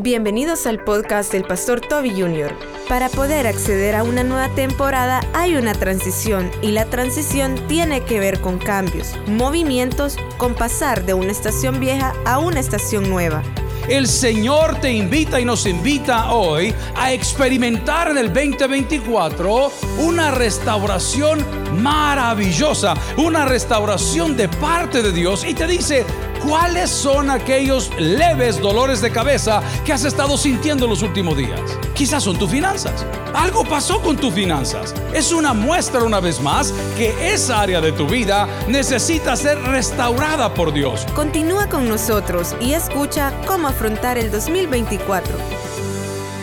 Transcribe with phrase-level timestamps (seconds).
[0.00, 2.54] Bienvenidos al podcast del Pastor Toby Jr.
[2.88, 8.20] Para poder acceder a una nueva temporada hay una transición y la transición tiene que
[8.20, 13.42] ver con cambios, movimientos, con pasar de una estación vieja a una estación nueva.
[13.88, 21.44] El Señor te invita y nos invita hoy a experimentar en el 2024 una restauración
[21.82, 26.04] maravillosa, una restauración de parte de Dios y te dice,
[26.46, 31.60] ¿Cuáles son aquellos leves dolores de cabeza que has estado sintiendo los últimos días?
[31.94, 33.04] Quizás son tus finanzas.
[33.34, 34.94] Algo pasó con tus finanzas.
[35.12, 40.54] Es una muestra una vez más que esa área de tu vida necesita ser restaurada
[40.54, 41.06] por Dios.
[41.14, 45.34] Continúa con nosotros y escucha cómo afrontar el 2024.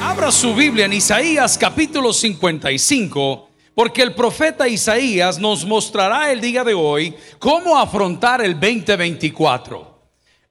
[0.01, 3.44] Abra su Biblia en Isaías capítulo 55
[3.75, 9.93] porque el profeta Isaías nos mostrará el día de hoy cómo afrontar el 2024.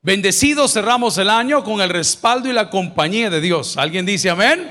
[0.02, 3.78] Bendecidos cerramos el año con el respaldo y la compañía de Dios.
[3.78, 4.70] ¿Alguien dice amén?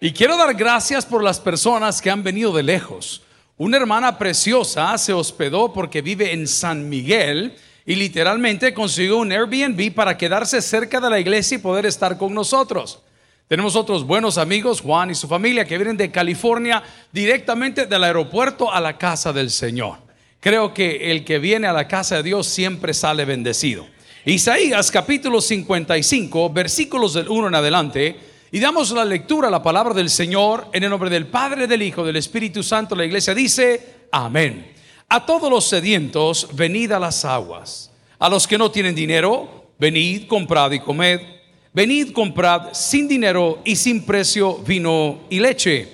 [0.00, 3.22] Y quiero dar gracias por las personas que han venido de lejos.
[3.56, 9.92] Una hermana preciosa se hospedó porque vive en San Miguel y literalmente consiguió un Airbnb
[9.92, 13.00] para quedarse cerca de la iglesia y poder estar con nosotros.
[13.48, 18.70] Tenemos otros buenos amigos, Juan y su familia, que vienen de California directamente del aeropuerto
[18.70, 19.96] a la casa del Señor.
[20.38, 23.86] Creo que el que viene a la casa de Dios siempre sale bendecido.
[24.26, 28.20] Isaías capítulo 55, versículos del 1 en adelante,
[28.52, 31.80] y damos la lectura a la palabra del Señor en el nombre del Padre, del
[31.80, 32.94] Hijo, del Espíritu Santo.
[32.94, 34.72] La iglesia dice, amén.
[35.08, 37.90] A todos los sedientos, venid a las aguas.
[38.18, 41.37] A los que no tienen dinero, venid, comprad y comed.
[41.78, 45.86] Venid, comprad sin dinero y sin precio vino y leche.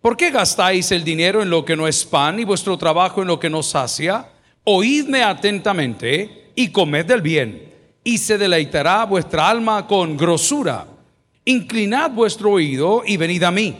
[0.00, 3.28] ¿Por qué gastáis el dinero en lo que no es pan y vuestro trabajo en
[3.28, 4.30] lo que no sacia?
[4.64, 7.70] Oídme atentamente y comed del bien,
[8.02, 10.86] y se deleitará vuestra alma con grosura.
[11.44, 13.76] Inclinad vuestro oído y venid a mí.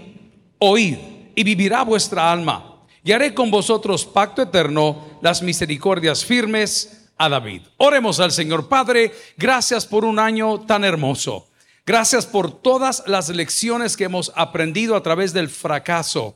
[0.59, 0.99] Oíd
[1.35, 2.83] y vivirá vuestra alma.
[3.03, 7.61] Y haré con vosotros pacto eterno, las misericordias firmes a David.
[7.77, 11.49] Oremos al Señor Padre, gracias por un año tan hermoso.
[11.85, 16.35] Gracias por todas las lecciones que hemos aprendido a través del fracaso.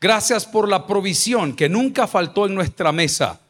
[0.00, 3.40] Gracias por la provisión que nunca faltó en nuestra mesa.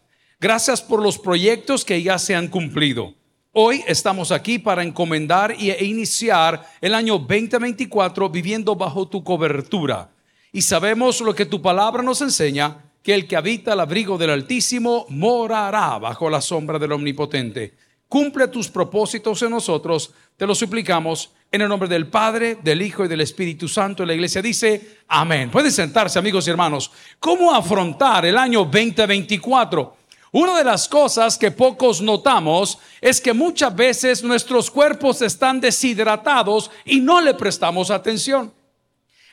[0.41, 3.15] Gracias por los proyectos que ya se han cumplido.
[3.53, 10.11] Hoy estamos aquí para encomendar e iniciar el año 2024 viviendo bajo tu cobertura.
[10.51, 14.31] Y sabemos lo que tu palabra nos enseña, que el que habita el abrigo del
[14.31, 17.75] Altísimo morará bajo la sombra del Omnipotente.
[18.09, 23.05] Cumple tus propósitos en nosotros, te lo suplicamos en el nombre del Padre, del Hijo
[23.05, 24.05] y del Espíritu Santo.
[24.05, 25.51] La iglesia dice, amén.
[25.51, 26.91] Pueden sentarse amigos y hermanos.
[27.19, 29.97] ¿Cómo afrontar el año 2024?
[30.33, 36.71] Una de las cosas que pocos notamos es que muchas veces nuestros cuerpos están deshidratados
[36.85, 38.53] y no le prestamos atención.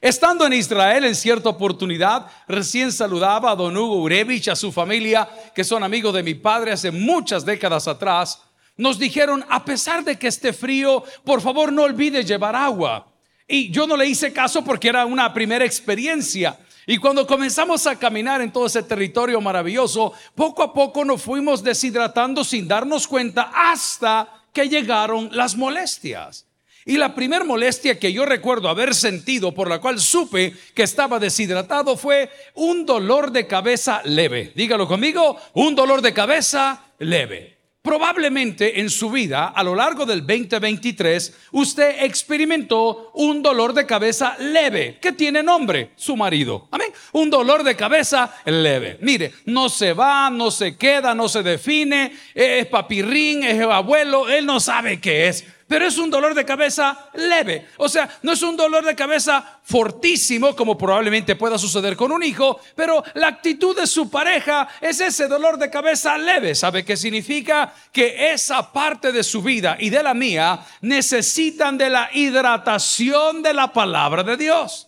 [0.02, 5.28] Estando en Israel en cierta oportunidad, recién saludaba a don Hugo Urevich, a su familia,
[5.54, 8.42] que son amigos de mi padre hace muchas décadas atrás.
[8.78, 13.08] Nos dijeron, a pesar de que esté frío, por favor no olvide llevar agua.
[13.46, 16.58] Y yo no le hice caso porque era una primera experiencia.
[16.86, 21.62] Y cuando comenzamos a caminar en todo ese territorio maravilloso, poco a poco nos fuimos
[21.62, 26.49] deshidratando sin darnos cuenta hasta que llegaron las molestias.
[26.86, 31.20] Y la primer molestia que yo recuerdo haber sentido, por la cual supe que estaba
[31.20, 34.52] deshidratado, fue un dolor de cabeza leve.
[34.56, 37.60] Dígalo conmigo, un dolor de cabeza leve.
[37.82, 44.36] Probablemente en su vida, a lo largo del 2023, usted experimentó un dolor de cabeza
[44.38, 46.68] leve, que tiene nombre, su marido.
[46.72, 46.90] Amén.
[47.14, 48.98] Un dolor de cabeza leve.
[49.02, 54.46] Mire, no se va, no se queda, no se define, es papirrín, es abuelo, él
[54.46, 57.68] no sabe qué es pero es un dolor de cabeza leve.
[57.78, 62.24] O sea, no es un dolor de cabeza fortísimo como probablemente pueda suceder con un
[62.24, 66.56] hijo, pero la actitud de su pareja es ese dolor de cabeza leve.
[66.56, 67.72] ¿Sabe qué significa?
[67.94, 73.54] Que esa parte de su vida y de la mía necesitan de la hidratación de
[73.54, 74.88] la palabra de Dios.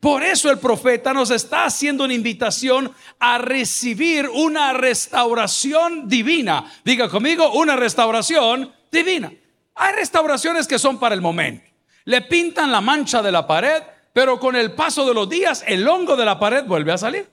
[0.00, 6.64] Por eso el profeta nos está haciendo una invitación a recibir una restauración divina.
[6.84, 9.32] Diga conmigo, una restauración divina.
[9.76, 11.64] Hay restauraciones que son para el momento.
[12.04, 13.82] Le pintan la mancha de la pared,
[14.12, 17.28] pero con el paso de los días el hongo de la pared vuelve a salir.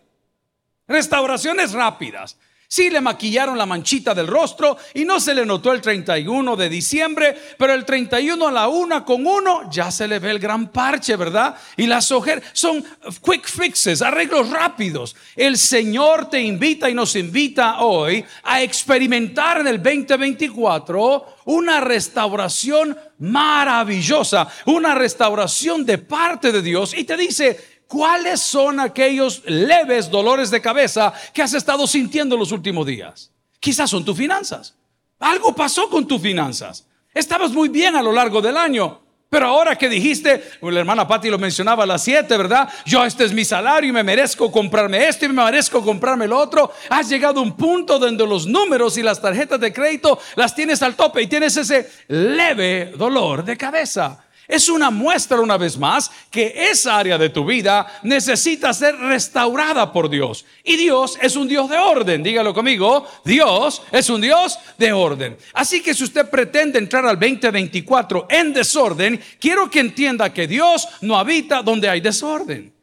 [0.88, 2.38] Restauraciones rápidas.
[2.74, 6.70] Sí le maquillaron la manchita del rostro y no se le notó el 31 de
[6.70, 10.70] diciembre, pero el 31 a la una con uno ya se le ve el gran
[10.70, 11.56] parche, ¿verdad?
[11.78, 12.84] Y las ojeras son
[13.24, 15.16] quick fixes, arreglos rápidos.
[15.36, 22.98] El Señor te invita y nos invita hoy a experimentar en el 2024 una restauración
[23.20, 30.50] maravillosa, una restauración de parte de Dios y te dice, ¿Cuáles son aquellos leves dolores
[30.50, 33.30] de cabeza que has estado sintiendo en los últimos días?
[33.60, 34.74] Quizás son tus finanzas.
[35.20, 36.88] Algo pasó con tus finanzas.
[37.14, 39.00] Estabas muy bien a lo largo del año.
[39.30, 42.68] Pero ahora que dijiste, la hermana Patti lo mencionaba a las 7, ¿verdad?
[42.84, 46.40] Yo este es mi salario y me merezco comprarme esto y me merezco comprarme lo
[46.40, 46.72] otro.
[46.90, 50.82] Has llegado a un punto donde los números y las tarjetas de crédito las tienes
[50.82, 54.26] al tope y tienes ese leve dolor de cabeza.
[54.48, 59.92] Es una muestra una vez más que esa área de tu vida necesita ser restaurada
[59.92, 60.46] por Dios.
[60.64, 65.38] Y Dios es un Dios de orden, dígalo conmigo, Dios es un Dios de orden.
[65.54, 70.88] Así que si usted pretende entrar al 2024 en desorden, quiero que entienda que Dios
[71.02, 72.74] no habita donde hay desorden.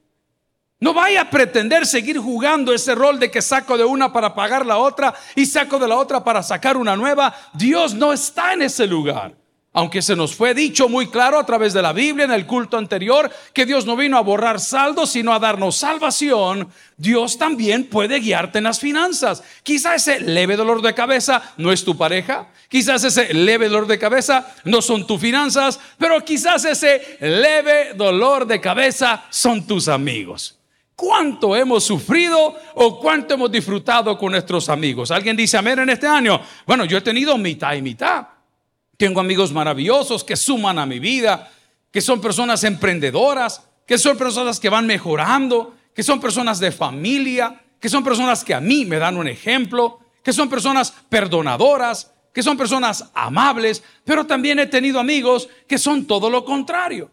[0.81, 4.65] No vaya a pretender seguir jugando ese rol de que saco de una para pagar
[4.65, 7.35] la otra y saco de la otra para sacar una nueva.
[7.53, 9.40] Dios no está en ese lugar.
[9.73, 12.77] Aunque se nos fue dicho muy claro a través de la Biblia en el culto
[12.77, 18.19] anterior que Dios no vino a borrar saldos, sino a darnos salvación, Dios también puede
[18.19, 19.45] guiarte en las finanzas.
[19.63, 24.01] Quizá ese leve dolor de cabeza no es tu pareja, quizás ese leve dolor de
[24.01, 30.59] cabeza no son tus finanzas, pero quizás ese leve dolor de cabeza son tus amigos.
[30.97, 35.13] ¿Cuánto hemos sufrido o cuánto hemos disfrutado con nuestros amigos?
[35.13, 36.41] ¿Alguien dice amén en este año?
[36.67, 38.27] Bueno, yo he tenido mitad y mitad.
[39.01, 41.51] Tengo amigos maravillosos que suman a mi vida,
[41.91, 47.63] que son personas emprendedoras, que son personas que van mejorando, que son personas de familia,
[47.81, 52.43] que son personas que a mí me dan un ejemplo, que son personas perdonadoras, que
[52.43, 57.11] son personas amables, pero también he tenido amigos que son todo lo contrario.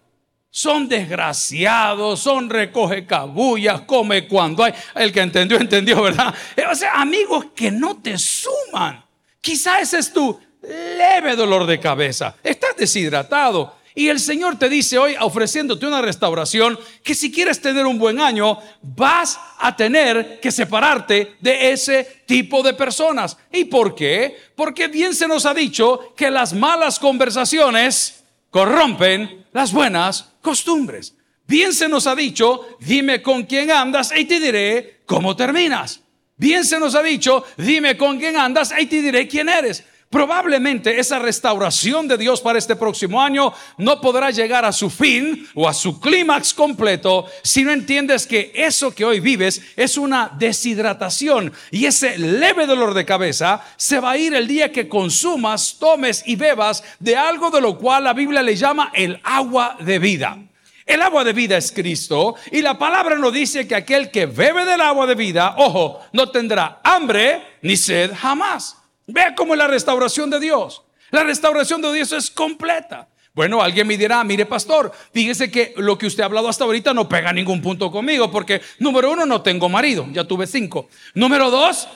[0.50, 4.74] Son desgraciados, son recoge cabullas, come cuando hay.
[4.94, 6.36] El que entendió, entendió, ¿verdad?
[6.69, 9.06] O sea, amigos que no te suman.
[9.39, 13.75] Quizá ese es tu leve dolor de cabeza, estás deshidratado.
[13.98, 18.19] Y el Señor te dice hoy, ofreciéndote una restauración, que si quieres tener un buen
[18.19, 23.38] año, vas a tener que separarte de ese tipo de personas.
[23.51, 24.38] ¿Y por qué?
[24.56, 31.15] Porque bien se nos ha dicho que las malas conversaciones corrompen las buenas costumbres.
[31.48, 36.01] Bien se nos ha dicho, dime con quién andas y te diré cómo terminas.
[36.36, 39.83] Bien se nos ha dicho, dime con quién andas y te diré quién eres.
[40.09, 45.45] Probablemente esa restauración de Dios para este próximo año no podrá llegar a su fin
[45.54, 50.31] o a su clímax completo si no entiendes que eso que hoy vives es una
[50.39, 55.75] deshidratación y ese leve dolor de cabeza se va a ir el día que consumas,
[55.77, 60.00] tomes y bebas de algo de lo cual la Biblia le llama el agua de
[60.00, 60.38] vida.
[60.86, 64.63] El agua de vida es Cristo y la palabra nos dice que aquel que bebe
[64.63, 68.76] del agua de vida, ojo, no tendrá hambre ni sed jamás.
[69.07, 70.83] Vea cómo es la restauración de Dios.
[71.12, 73.07] La restauración de Dios es completa.
[73.33, 76.94] Bueno, alguien me dirá, mire pastor, fíjese que lo que usted ha hablado hasta ahorita
[76.94, 80.89] no pega ningún punto conmigo, porque número uno, no tengo marido, ya tuve cinco.
[81.13, 81.88] Número dos,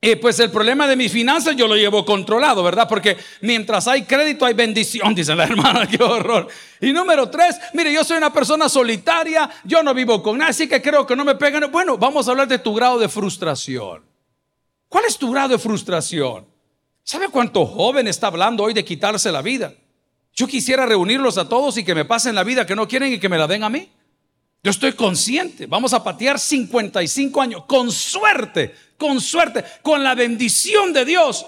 [0.00, 2.88] eh, pues el problema de mis finanzas yo lo llevo controlado, ¿verdad?
[2.88, 6.46] Porque mientras hay crédito hay bendición, dice la hermana, qué horror.
[6.80, 10.68] Y número tres, mire, yo soy una persona solitaria, yo no vivo con nadie, así
[10.68, 11.70] que creo que no me pegan.
[11.72, 14.09] Bueno, vamos a hablar de tu grado de frustración.
[14.90, 16.44] ¿Cuál es tu grado de frustración?
[17.04, 19.72] ¿Sabe cuánto joven está hablando hoy de quitarse la vida?
[20.34, 23.20] Yo quisiera reunirlos a todos y que me pasen la vida que no quieren y
[23.20, 23.88] que me la den a mí.
[24.64, 30.92] Yo estoy consciente, vamos a patear 55 años, con suerte, con suerte, con la bendición
[30.92, 31.46] de Dios.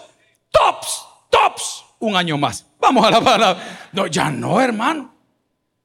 [0.53, 2.65] Tops, tops, un año más.
[2.79, 3.89] Vamos a la palabra.
[3.91, 5.13] No, ya no, hermano.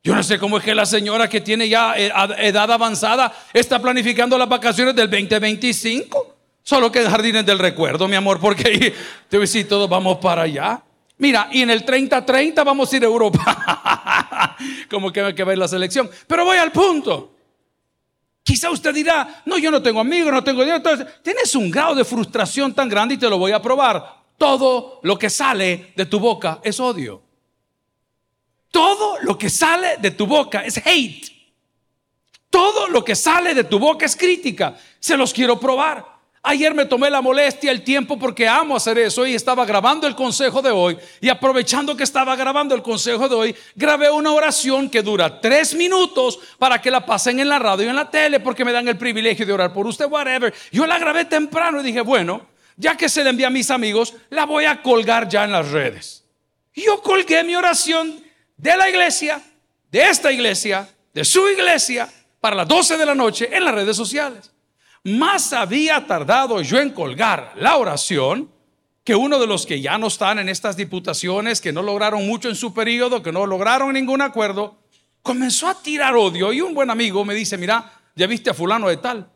[0.03, 4.37] Yo no sé cómo es que la señora que tiene ya edad avanzada está planificando
[4.37, 6.36] las vacaciones del 2025.
[6.67, 8.93] Solo que en jardines del recuerdo, mi amor, porque ahí
[9.29, 10.83] te voy todos vamos para allá.
[11.17, 14.57] Mira, y en el 30-30 vamos a ir a Europa.
[14.89, 16.09] Como que que ver la selección.
[16.27, 17.33] Pero voy al punto.
[18.43, 20.83] Quizá usted dirá, no, yo no tengo amigos, no tengo dinero.
[21.23, 24.23] Tienes un grado de frustración tan grande y te lo voy a probar.
[24.37, 27.21] Todo lo que sale de tu boca es odio.
[28.71, 31.31] Todo lo que sale de tu boca es hate.
[32.49, 34.77] Todo lo que sale de tu boca es crítica.
[34.99, 36.16] Se los quiero probar.
[36.49, 40.15] Ayer me tomé la molestia, el tiempo, porque amo hacer eso y estaba grabando el
[40.15, 40.97] consejo de hoy.
[41.19, 45.75] Y aprovechando que estaba grabando el consejo de hoy, grabé una oración que dura tres
[45.75, 48.87] minutos para que la pasen en la radio y en la tele, porque me dan
[48.87, 50.53] el privilegio de orar por usted, whatever.
[50.71, 54.13] Yo la grabé temprano y dije, bueno, ya que se la envía a mis amigos,
[54.29, 56.23] la voy a colgar ya en las redes.
[56.73, 58.23] Y yo colgué mi oración
[58.55, 59.41] de la iglesia,
[59.91, 62.07] de esta iglesia, de su iglesia,
[62.39, 64.53] para las 12 de la noche en las redes sociales.
[65.03, 68.51] Más había tardado yo en colgar la oración
[69.03, 72.49] que uno de los que ya no están en estas diputaciones, que no lograron mucho
[72.49, 74.79] en su periodo, que no lograron ningún acuerdo,
[75.21, 78.89] comenzó a tirar odio y un buen amigo me dice, mira, ya viste a fulano
[78.89, 79.31] de tal,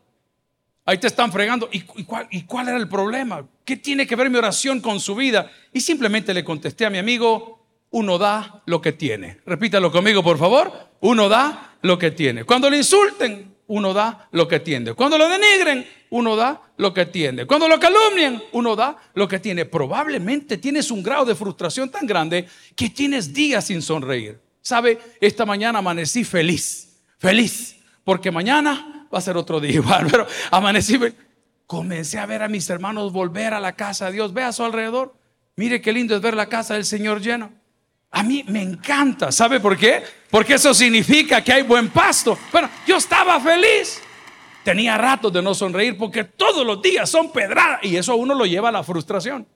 [0.84, 3.46] ahí te están fregando, ¿Y, cuál, ¿y cuál era el problema?
[3.64, 5.50] ¿Qué tiene que ver mi oración con su vida?
[5.72, 9.38] Y simplemente le contesté a mi amigo, uno da lo que tiene.
[9.46, 12.44] Repítalo conmigo, por favor, uno da lo que tiene.
[12.44, 14.92] Cuando le insulten, uno da lo que tiene.
[14.92, 17.46] Cuando lo denigren, uno da lo que tiene.
[17.46, 19.64] Cuando lo calumnien, uno da lo que tiene.
[19.64, 24.38] Probablemente tienes un grado de frustración tan grande que tienes días sin sonreír.
[24.60, 24.98] ¿Sabe?
[25.22, 30.98] Esta mañana amanecí feliz, feliz, porque mañana va a ser otro día igual, pero amanecí
[31.66, 34.34] Comencé a ver a mis hermanos volver a la casa de Dios.
[34.34, 35.14] Ve a su alrededor.
[35.56, 37.50] Mire qué lindo es ver la casa del Señor lleno.
[38.10, 39.32] A mí me encanta.
[39.32, 40.02] ¿Sabe por qué?
[40.32, 42.38] Porque eso significa que hay buen pasto.
[42.50, 44.00] Bueno, yo estaba feliz.
[44.64, 48.34] Tenía ratos de no sonreír porque todos los días son pedradas y eso a uno
[48.34, 49.46] lo lleva a la frustración.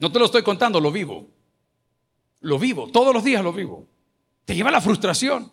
[0.00, 1.28] No te lo estoy contando, lo vivo.
[2.40, 3.86] Lo vivo, todos los días lo vivo.
[4.44, 5.52] Te lleva a la frustración.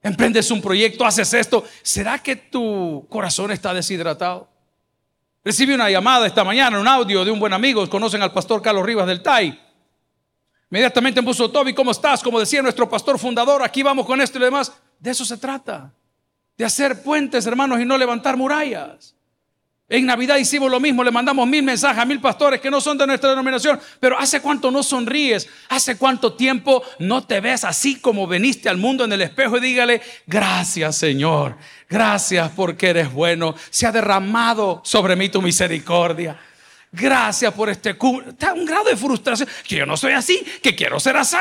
[0.00, 1.64] Emprendes un proyecto, haces esto.
[1.82, 4.48] ¿Será que tu corazón está deshidratado?
[5.42, 7.90] Recibí una llamada esta mañana, un audio de un buen amigo.
[7.90, 9.69] Conocen al pastor Carlos Rivas del TAI.
[10.70, 12.22] Inmediatamente me puso Toby, ¿cómo estás?
[12.22, 14.72] Como decía nuestro pastor fundador, aquí vamos con esto y lo demás.
[15.00, 15.92] De eso se trata.
[16.56, 19.16] De hacer puentes, hermanos, y no levantar murallas.
[19.88, 22.96] En Navidad hicimos lo mismo, le mandamos mil mensajes a mil pastores que no son
[22.96, 25.48] de nuestra denominación, pero ¿hace cuánto no sonríes?
[25.68, 29.60] ¿Hace cuánto tiempo no te ves así como veniste al mundo en el espejo y
[29.60, 31.56] dígale, gracias Señor,
[31.88, 36.38] gracias porque eres bueno, se ha derramado sobre mí tu misericordia.
[36.92, 39.48] Gracias por este Está un grado de frustración.
[39.66, 41.36] Que yo no soy así, que quiero ser así.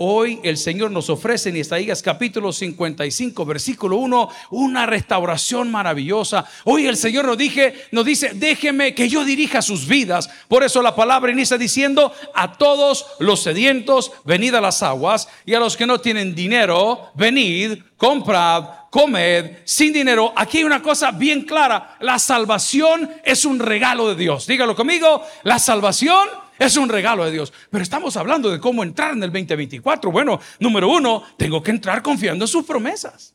[0.00, 6.44] Hoy el Señor nos ofrece en Isaías capítulo 55, versículo 1, una restauración maravillosa.
[6.62, 10.30] Hoy el Señor nos, dije, nos dice, déjeme que yo dirija sus vidas.
[10.46, 15.54] Por eso la palabra inicia diciendo, a todos los sedientos, venid a las aguas, y
[15.54, 20.32] a los que no tienen dinero, venid, comprad comed sin dinero.
[20.36, 21.96] Aquí hay una cosa bien clara.
[21.98, 24.46] La salvación es un regalo de Dios.
[24.46, 25.24] Dígalo conmigo.
[25.42, 26.28] La salvación
[26.58, 27.52] es un regalo de Dios.
[27.70, 30.10] Pero estamos hablando de cómo entrar en el 2024.
[30.10, 33.34] Bueno, número uno, tengo que entrar confiando en sus promesas.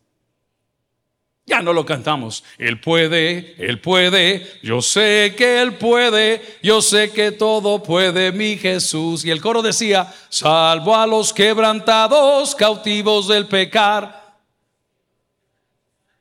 [1.45, 2.43] Ya no lo cantamos.
[2.57, 8.55] Él puede, Él puede, yo sé que Él puede, yo sé que todo puede mi
[8.55, 9.25] Jesús.
[9.25, 14.23] Y el coro decía, salvo a los quebrantados, cautivos del pecar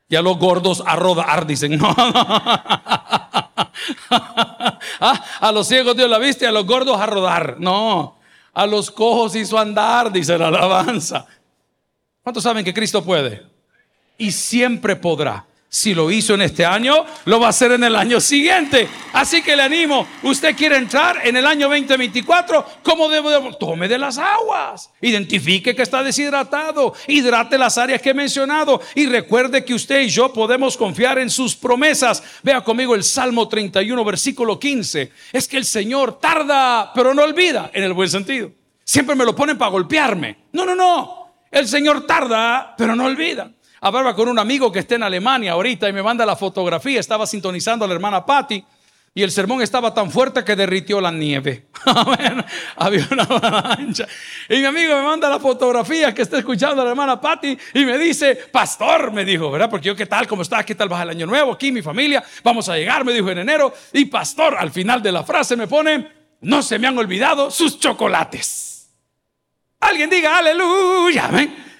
[0.08, 1.78] y a los gordos a rodar, dicen.
[1.82, 1.94] No.
[5.00, 7.56] Ah, a los ciegos Dios la viste, a los gordos a rodar.
[7.58, 8.18] No.
[8.52, 11.26] A los cojos hizo andar, dice la alabanza.
[12.22, 13.42] ¿Cuántos saben que Cristo puede?
[14.18, 15.44] Y siempre podrá.
[15.74, 18.86] Si lo hizo en este año, lo va a hacer en el año siguiente.
[19.14, 23.56] Así que le animo, usted quiere entrar en el año 2024, ¿cómo debo?
[23.56, 29.06] Tome de las aguas, identifique que está deshidratado, hidrate las áreas que he mencionado y
[29.06, 32.22] recuerde que usted y yo podemos confiar en sus promesas.
[32.42, 35.10] Vea conmigo el Salmo 31, versículo 15.
[35.32, 38.52] Es que el Señor tarda, pero no olvida, en el buen sentido.
[38.84, 40.36] Siempre me lo ponen para golpearme.
[40.52, 41.32] No, no, no.
[41.50, 43.50] El Señor tarda, pero no olvida
[43.82, 47.26] hablaba con un amigo que está en Alemania ahorita y me manda la fotografía, estaba
[47.26, 48.64] sintonizando a la hermana Patty.
[49.14, 51.66] Y el sermón estaba tan fuerte que derritió la nieve.
[52.76, 54.06] Había una mancha.
[54.48, 57.84] Y mi amigo me manda la fotografía que está escuchando a la hermana Patty y
[57.84, 59.68] me dice, pastor, me dijo, ¿verdad?
[59.68, 60.26] Porque yo, ¿qué tal?
[60.26, 60.64] ¿Cómo está?
[60.64, 61.52] ¿Qué tal va el año nuevo?
[61.52, 63.74] Aquí mi familia, vamos a llegar, me dijo en enero.
[63.92, 66.08] Y pastor, al final de la frase me pone,
[66.40, 68.88] no se me han olvidado sus chocolates.
[69.80, 71.28] Alguien diga, aleluya.
[71.28, 71.71] ¿ven?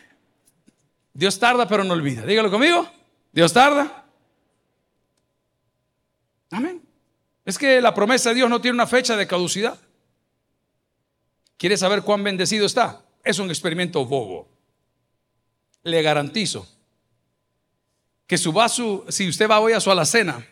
[1.15, 2.25] Dios tarda, pero no olvida.
[2.25, 2.89] Dígalo conmigo.
[3.33, 4.05] Dios tarda.
[6.51, 6.83] Amén.
[7.45, 9.79] Es que la promesa de Dios no tiene una fecha de caducidad.
[11.57, 13.03] ¿Quiere saber cuán bendecido está?
[13.25, 14.49] Es un experimento bobo.
[15.83, 16.67] Le garantizo
[18.27, 20.47] que su vaso, si usted va hoy a su alacena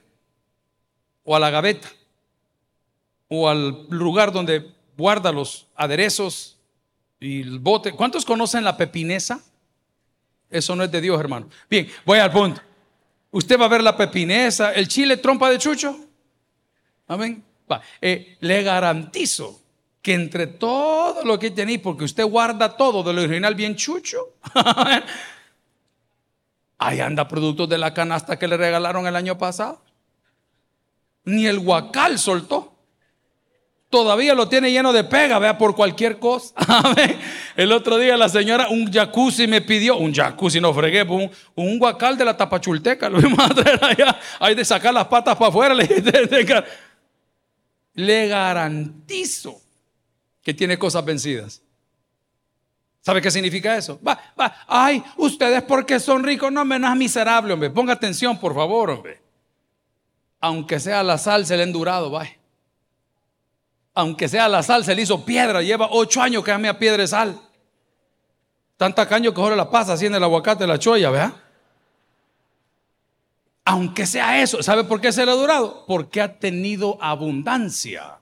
[1.25, 1.88] o a la gaveta
[3.29, 6.59] o al lugar donde guarda los aderezos
[7.21, 9.43] y el bote, ¿cuántos conocen la pepinesa?
[10.50, 11.49] Eso no es de Dios, hermano.
[11.69, 12.61] Bien, voy al punto.
[13.30, 15.97] Usted va a ver la pepinesa, el chile trompa de chucho.
[17.07, 17.45] Amén.
[18.00, 19.61] Eh, le garantizo
[20.02, 24.35] que entre todo lo que tenéis, porque usted guarda todo de lo original bien chucho,
[26.78, 29.83] ahí anda productos de la canasta que le regalaron el año pasado.
[31.25, 32.70] Ni el guacal soltó.
[33.90, 36.54] Todavía lo tiene lleno de pega, vea, por cualquier cosa.
[37.56, 41.76] El otro día la señora, un jacuzzi me pidió, un jacuzzi, no fregué, un, un
[41.76, 45.49] guacal de la tapachulteca, lo vimos a traer allá, hay de sacar las patas para
[45.49, 45.75] afuera.
[47.94, 49.61] Le, garantizo
[50.40, 51.61] que tiene cosas vencidas.
[53.00, 53.99] ¿Sabe qué significa eso?
[54.06, 57.70] Va, va, ay, ustedes porque son ricos, no, menos miserable, hombre.
[57.70, 59.20] Ponga atención, por favor, hombre.
[60.38, 62.25] Aunque sea la sal, se le ha endurado, va.
[63.94, 65.62] Aunque sea la sal, se le hizo piedra.
[65.62, 67.40] Lleva ocho años que a piedra de sal.
[68.76, 71.35] Tanta caño que ahora la pasa haciendo el aguacate la choya, ¿verdad?
[73.64, 75.85] Aunque sea eso, ¿sabe por qué se le ha durado?
[75.87, 78.18] Porque ha tenido abundancia.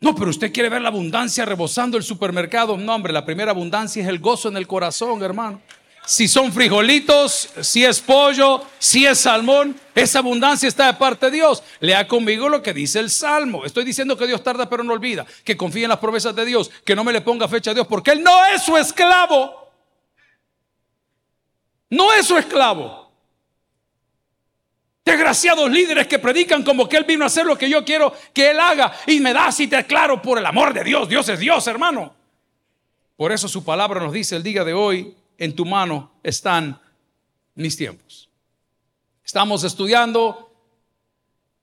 [0.00, 2.76] No, pero usted quiere ver la abundancia rebosando el supermercado.
[2.76, 5.60] No, hombre, la primera abundancia es el gozo en el corazón, hermano.
[6.06, 11.32] Si son frijolitos, si es pollo, si es salmón, esa abundancia está de parte de
[11.32, 11.62] Dios.
[11.80, 13.64] Lea conmigo lo que dice el Salmo.
[13.64, 16.70] Estoy diciendo que Dios tarda pero no olvida, que confíe en las promesas de Dios,
[16.84, 19.70] que no me le ponga fecha a Dios, porque Él no es su esclavo.
[21.88, 23.10] No es su esclavo.
[25.04, 28.50] Desgraciados líderes que predican como que Él vino a hacer lo que yo quiero que
[28.50, 31.08] Él haga y me da así te claro por el amor de Dios.
[31.08, 32.14] Dios es Dios, hermano.
[33.16, 36.80] Por eso su palabra nos dice el día de hoy, en tu mano están
[37.54, 38.30] mis tiempos.
[39.24, 40.52] Estamos estudiando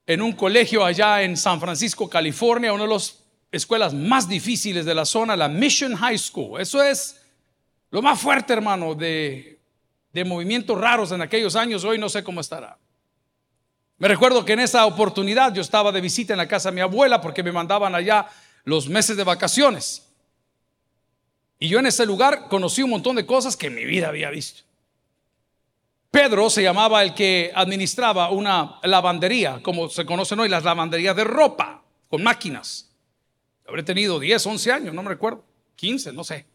[0.05, 4.95] en un colegio allá en San Francisco, California, una de las escuelas más difíciles de
[4.95, 6.59] la zona, la Mission High School.
[6.59, 7.21] Eso es
[7.91, 9.59] lo más fuerte, hermano, de,
[10.11, 11.83] de movimientos raros en aquellos años.
[11.83, 12.77] Hoy no sé cómo estará.
[13.97, 16.81] Me recuerdo que en esa oportunidad yo estaba de visita en la casa de mi
[16.81, 18.27] abuela porque me mandaban allá
[18.63, 20.10] los meses de vacaciones.
[21.61, 24.31] Y yo en ese lugar conocí un montón de cosas que en mi vida había
[24.31, 24.63] visto.
[26.09, 31.23] Pedro se llamaba el que administraba una lavandería, como se conocen hoy las lavanderías de
[31.23, 32.89] ropa, con máquinas.
[33.67, 36.47] Habré tenido 10, 11 años, no me recuerdo, 15, no sé.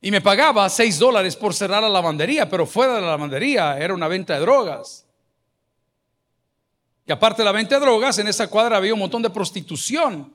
[0.00, 3.92] Y me pagaba 6 dólares por cerrar la lavandería, pero fuera de la lavandería era
[3.92, 5.04] una venta de drogas.
[7.04, 10.34] Y aparte de la venta de drogas, en esa cuadra había un montón de prostitución.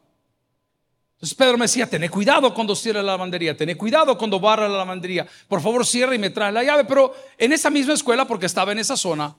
[1.18, 4.78] Entonces Pedro me decía, tené cuidado cuando cierre la lavandería, tené cuidado cuando barra la
[4.78, 6.86] lavandería, por favor cierre y me trae la llave.
[6.86, 9.36] Pero en esa misma escuela, porque estaba en esa zona,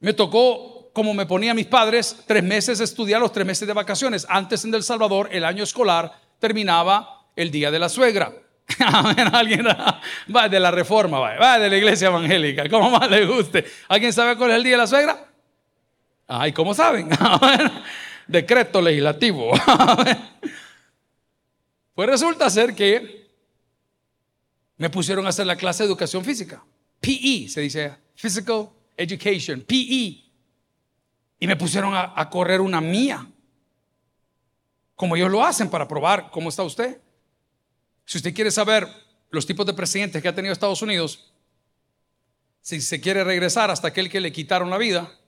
[0.00, 4.26] me tocó, como me ponía mis padres, tres meses estudiar los tres meses de vacaciones.
[4.28, 8.30] Antes en El Salvador, el año escolar terminaba el día de la suegra.
[9.32, 9.66] Alguien
[10.36, 13.64] va de la reforma, va de la iglesia evangélica, como más le guste.
[13.88, 15.32] ¿Alguien sabe cuál es el día de la suegra?
[16.28, 17.08] Ay, ¿cómo saben?
[18.26, 19.52] Decreto legislativo.
[21.94, 23.30] pues resulta ser que
[24.76, 26.64] me pusieron a hacer la clase de educación física.
[27.00, 30.22] PE se dice, Physical Education, PE.
[31.38, 33.26] Y me pusieron a, a correr una mía.
[34.94, 37.00] Como ellos lo hacen para probar cómo está usted.
[38.04, 38.88] Si usted quiere saber
[39.30, 41.32] los tipos de presidentes que ha tenido Estados Unidos,
[42.60, 45.18] si se quiere regresar hasta aquel que le quitaron la vida,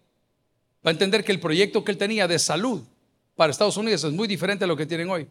[0.84, 2.82] va a entender que el proyecto que él tenía de salud
[3.36, 5.26] para Estados Unidos es muy diferente a lo que tienen hoy.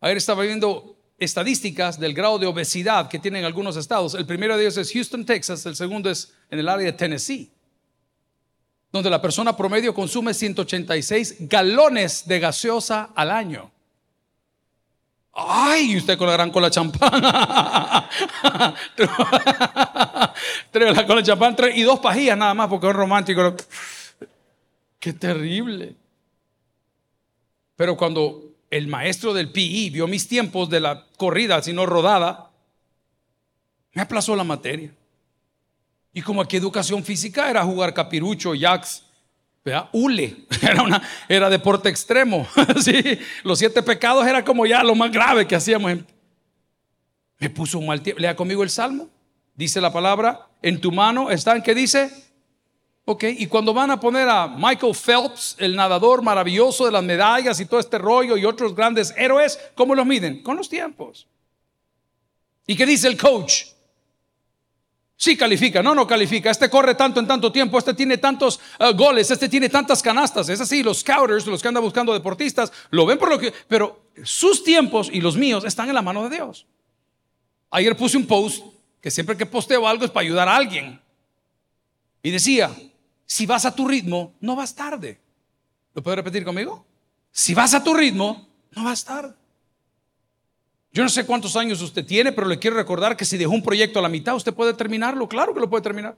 [0.00, 4.14] Ayer estaba viendo estadísticas del grado de obesidad que tienen algunos estados.
[4.14, 7.50] El primero de ellos es Houston, Texas, el segundo es en el área de Tennessee,
[8.90, 13.70] donde la persona promedio consume 186 galones de gaseosa al año.
[15.32, 17.22] Ay, usted con la gran cola champán.
[20.72, 23.54] Trae la cola champán y dos pajillas nada más porque es romántico.
[25.00, 25.96] Qué terrible.
[27.74, 32.50] Pero cuando el maestro del PI vio mis tiempos de la corrida, sino rodada,
[33.94, 34.94] me aplazó la materia.
[36.12, 39.04] Y como aquí educación física era jugar capirucho, jacks,
[39.92, 42.46] hule, era, una, era deporte extremo.
[42.82, 45.98] sí, los siete pecados era como ya lo más grave que hacíamos.
[47.38, 48.20] Me puso un mal tiempo.
[48.20, 49.08] Lea conmigo el salmo.
[49.54, 52.29] Dice la palabra, en tu mano están, ¿qué dice?
[53.04, 57.58] Ok, y cuando van a poner a Michael Phelps, el nadador maravilloso de las medallas
[57.58, 60.42] y todo este rollo y otros grandes héroes, ¿cómo los miden?
[60.42, 61.26] Con los tiempos.
[62.66, 63.64] ¿Y qué dice el coach?
[65.16, 66.50] Sí califica, no, no califica.
[66.50, 70.48] Este corre tanto en tanto tiempo, este tiene tantos uh, goles, este tiene tantas canastas.
[70.48, 73.52] Es así, los scouters, los que andan buscando deportistas, lo ven por lo que...
[73.68, 76.66] Pero sus tiempos y los míos están en la mano de Dios.
[77.70, 78.64] Ayer puse un post
[79.00, 81.00] que siempre que posteo algo es para ayudar a alguien.
[82.22, 82.74] Y decía,
[83.30, 85.20] si vas a tu ritmo, no vas tarde.
[85.94, 86.84] ¿Lo puedo repetir conmigo?
[87.30, 89.32] Si vas a tu ritmo, no vas tarde.
[90.92, 93.62] Yo no sé cuántos años usted tiene, pero le quiero recordar que si dejó un
[93.62, 95.28] proyecto a la mitad, usted puede terminarlo.
[95.28, 96.16] Claro que lo puede terminar.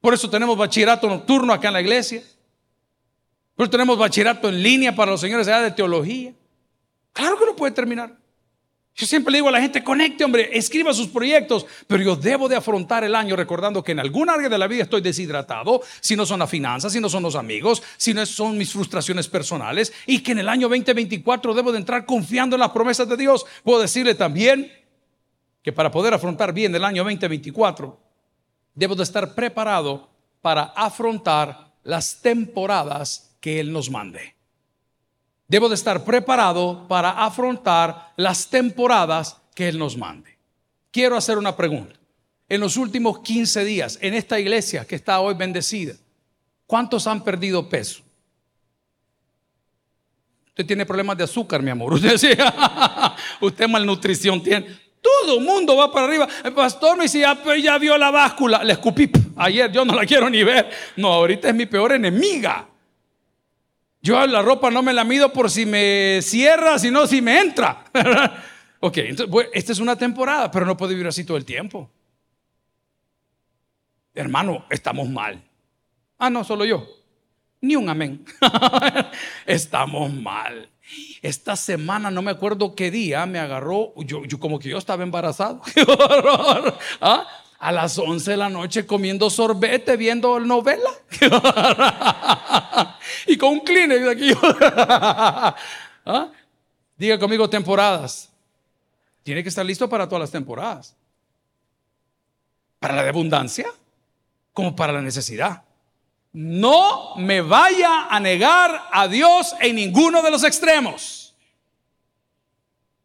[0.00, 2.22] Por eso tenemos bachillerato nocturno acá en la iglesia.
[3.56, 6.32] Pero tenemos bachillerato en línea para los señores de teología.
[7.12, 8.16] Claro que no puede terminar.
[8.96, 12.48] Yo siempre le digo a la gente, conecte, hombre, escriba sus proyectos, pero yo debo
[12.48, 16.16] de afrontar el año recordando que en algún área de la vida estoy deshidratado, si
[16.16, 19.92] no son las finanzas, si no son los amigos, si no son mis frustraciones personales,
[20.06, 23.44] y que en el año 2024 debo de entrar confiando en las promesas de Dios.
[23.62, 24.72] Puedo decirle también
[25.62, 28.00] que para poder afrontar bien el año 2024,
[28.74, 30.08] debo de estar preparado
[30.40, 34.35] para afrontar las temporadas que Él nos mande.
[35.48, 40.36] Debo de estar preparado para afrontar las temporadas que Él nos mande.
[40.90, 41.94] Quiero hacer una pregunta.
[42.48, 45.94] En los últimos 15 días, en esta iglesia que está hoy bendecida,
[46.66, 48.02] ¿cuántos han perdido peso?
[50.48, 51.92] Usted tiene problemas de azúcar, mi amor.
[51.94, 52.16] Usted,
[53.40, 54.86] usted malnutrición tiene.
[55.00, 56.26] Todo el mundo va para arriba.
[56.42, 58.64] El pastor me dice, ya, ya vio la báscula.
[58.64, 60.68] Le escupí ayer, yo no la quiero ni ver.
[60.96, 62.66] No, ahorita es mi peor enemiga.
[64.06, 67.86] Yo la ropa no me la mido por si me cierra, sino si me entra.
[68.78, 71.90] ok, entonces, esta es una temporada, pero no puedo vivir así todo el tiempo.
[74.14, 75.42] Hermano, estamos mal.
[76.18, 76.86] Ah, no, solo yo.
[77.60, 78.24] Ni un amén.
[79.44, 80.70] estamos mal.
[81.20, 85.02] Esta semana, no me acuerdo qué día, me agarró, yo, yo como que yo estaba
[85.02, 85.62] embarazado.
[87.00, 87.26] ¿Ah?
[87.58, 90.90] A las 11 de la noche comiendo sorbete, viendo novela.
[93.26, 94.32] y con un Kleenex aquí.
[96.06, 96.28] ¿Ah?
[96.96, 98.30] Diga conmigo temporadas.
[99.22, 100.94] Tiene que estar listo para todas las temporadas.
[102.78, 103.66] Para la de abundancia
[104.52, 105.62] como para la necesidad.
[106.32, 111.34] No me vaya a negar a Dios en ninguno de los extremos.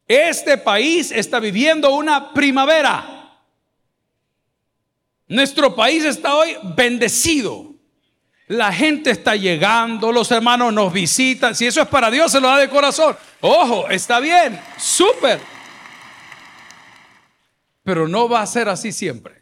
[0.08, 3.21] Este país está viviendo una primavera.
[5.32, 7.74] Nuestro país está hoy bendecido.
[8.48, 11.56] La gente está llegando, los hermanos nos visitan.
[11.56, 13.16] Si eso es para Dios, se lo da de corazón.
[13.40, 15.40] Ojo, está bien, súper.
[17.82, 19.42] Pero no va a ser así siempre.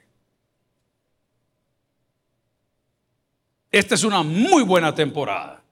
[3.71, 5.63] Esta es una muy buena temporada.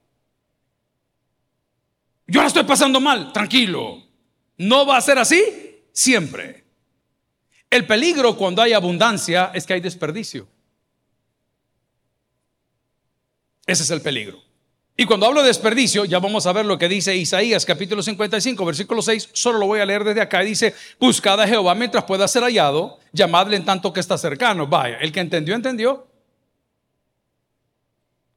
[2.26, 4.02] Yo la estoy pasando mal, tranquilo.
[4.56, 5.44] No va a ser así
[5.92, 6.67] siempre.
[7.70, 10.46] El peligro cuando hay abundancia es que hay desperdicio.
[13.66, 14.42] Ese es el peligro.
[14.96, 18.64] Y cuando hablo de desperdicio, ya vamos a ver lo que dice Isaías capítulo 55,
[18.64, 20.40] versículo 6, solo lo voy a leer desde acá.
[20.40, 24.66] Dice, buscad a Jehová mientras pueda ser hallado, llamadle en tanto que está cercano.
[24.66, 26.08] Vaya, el que entendió, entendió.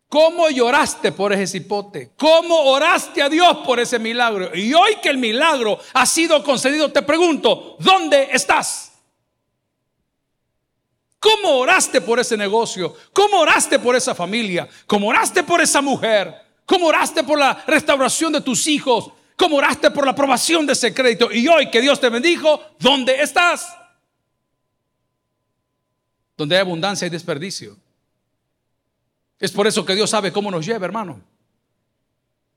[0.07, 2.11] ¿Cómo lloraste por ese cipote?
[2.17, 4.53] ¿Cómo oraste a Dios por ese milagro?
[4.53, 8.90] Y hoy que el milagro ha sido concedido, te pregunto, ¿dónde estás?
[11.21, 12.95] ¿Cómo oraste por ese negocio?
[13.13, 14.67] ¿Cómo oraste por esa familia?
[14.87, 16.33] ¿Cómo oraste por esa mujer?
[16.65, 19.11] ¿Cómo oraste por la restauración de tus hijos?
[19.35, 21.31] ¿Cómo oraste por la aprobación de ese crédito?
[21.31, 23.71] Y hoy que Dios te bendijo, ¿dónde estás?
[26.35, 27.77] Donde hay abundancia y desperdicio.
[29.37, 31.21] Es por eso que Dios sabe cómo nos lleva, hermano.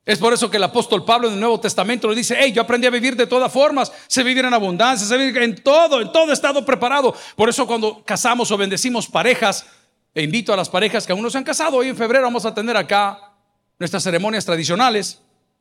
[0.06, 2.62] Es por eso que el apóstol Pablo en el Nuevo Testamento le dice, hey, yo
[2.62, 6.12] aprendí a vivir de todas formas, se vivir en abundancia, se vivir en todo, en
[6.12, 7.14] todo estado preparado.
[7.34, 9.66] Por eso cuando casamos o bendecimos parejas,
[10.14, 12.44] e invito a las parejas que aún no se han casado, hoy en febrero vamos
[12.44, 13.18] a tener acá
[13.78, 15.20] nuestras ceremonias tradicionales,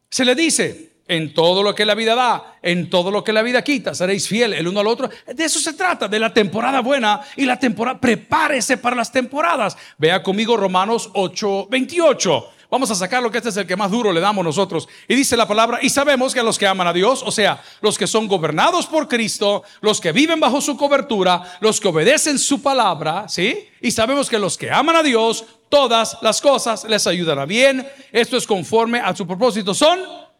[0.09, 3.41] se le dice, en todo lo que la vida da, en todo lo que la
[3.41, 5.09] vida quita, seréis fiel el uno al otro.
[5.33, 9.75] De eso se trata, de la temporada buena y la temporada, prepárese para las temporadas.
[9.97, 12.49] Vea conmigo Romanos 8, 28.
[12.73, 14.89] Vamos a sacar lo que este es el que más duro le damos nosotros.
[15.07, 17.99] Y dice la palabra, y sabemos que los que aman a Dios, o sea, los
[17.99, 22.63] que son gobernados por Cristo, los que viven bajo su cobertura, los que obedecen su
[22.63, 23.69] palabra, ¿sí?
[23.79, 27.87] Y sabemos que los que aman a Dios, todas las cosas les ayudan a bien.
[28.11, 29.75] Esto es conforme a su propósito.
[29.75, 29.99] Son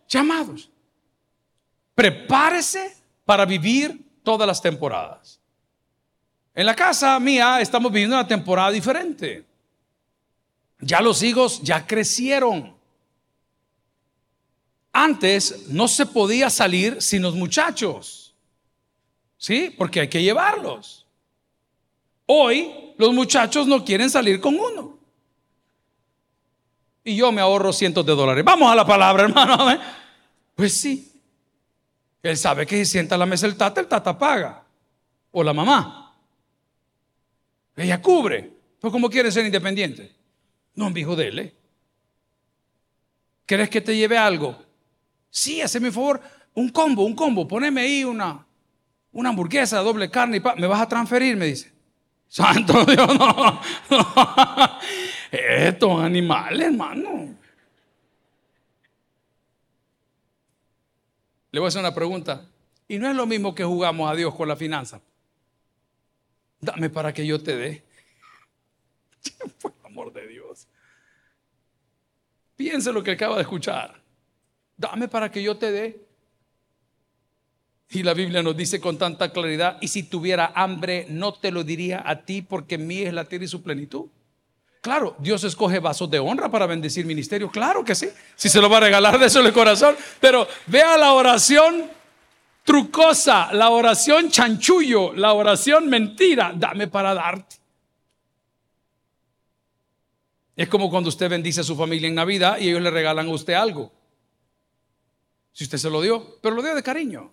[0.09, 0.71] llamados.
[1.93, 5.39] Prepárese para vivir todas las temporadas.
[6.55, 9.52] En la casa mía estamos viviendo una temporada diferente.
[10.85, 12.75] Ya los hijos ya crecieron.
[14.91, 18.35] Antes no se podía salir sin los muchachos.
[19.37, 19.73] ¿Sí?
[19.77, 21.05] Porque hay que llevarlos.
[22.25, 24.97] Hoy los muchachos no quieren salir con uno.
[27.03, 28.45] Y yo me ahorro cientos de dólares.
[28.45, 29.79] Vamos a la palabra, hermano.
[30.55, 31.11] Pues sí.
[32.21, 34.63] Él sabe que si sienta a la mesa el tata, el tata paga.
[35.31, 36.15] O la mamá.
[37.75, 38.53] Ella cubre.
[38.79, 40.11] Pues como quieren ser independientes.
[40.75, 41.53] No, mi hijo, dele.
[43.45, 44.57] ¿Querés que te lleve algo?
[45.29, 46.21] Sí, hazme un favor,
[46.53, 48.45] un combo, un combo, poneme ahí una,
[49.11, 51.71] una hamburguesa, doble carne y me vas a transferir, me dice.
[52.27, 53.33] Santo Dios, no.
[53.33, 53.61] no.
[55.31, 57.35] Estos animales, hermano.
[61.51, 62.47] Le voy a hacer una pregunta.
[62.87, 64.99] Y no es lo mismo que jugamos a Dios con la finanza.
[66.59, 67.83] Dame para que yo te dé.
[69.61, 69.72] Pues,
[72.55, 74.01] Piense lo que acaba de escuchar.
[74.77, 76.05] Dame para que yo te dé.
[77.89, 81.63] Y la Biblia nos dice con tanta claridad, y si tuviera hambre, no te lo
[81.63, 84.07] diría a ti, porque mí es la tierra y su plenitud.
[84.81, 88.09] Claro, Dios escoge vasos de honra para bendecir ministerio, claro que sí.
[88.35, 91.89] Si se lo va a regalar de eso el corazón, pero vea la oración
[92.63, 97.62] trucosa, la oración chanchullo, la oración mentira, dame para darte.
[100.55, 103.31] Es como cuando usted bendice a su familia en Navidad y ellos le regalan a
[103.31, 103.91] usted algo.
[105.51, 107.31] Si usted se lo dio, pero lo dio de cariño.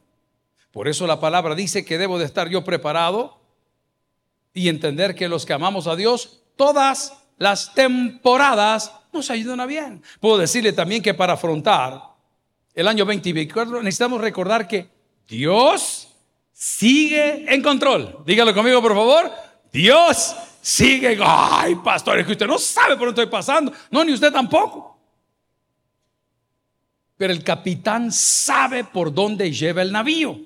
[0.70, 3.40] Por eso la palabra dice que debo de estar yo preparado
[4.54, 10.02] y entender que los que amamos a Dios, todas las temporadas nos ayudan a bien.
[10.20, 12.02] Puedo decirle también que para afrontar
[12.74, 14.88] el año 2024 necesitamos recordar que
[15.26, 16.08] Dios
[16.52, 18.22] sigue en control.
[18.26, 19.30] Dígalo conmigo, por favor.
[19.72, 21.18] Dios sigue.
[21.22, 23.72] Ay, pastor, es que usted no sabe por dónde estoy pasando.
[23.90, 24.98] No, ni usted tampoco.
[27.16, 30.40] Pero el capitán sabe por dónde lleva el navío.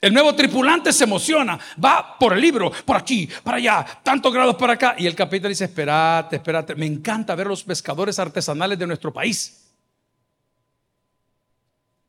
[0.00, 4.56] El nuevo tripulante se emociona, va por el libro, por aquí, para allá, tantos grados
[4.56, 4.94] para acá.
[4.96, 6.74] Y el capitán dice, espérate, espérate.
[6.74, 9.70] Me encanta ver los pescadores artesanales de nuestro país.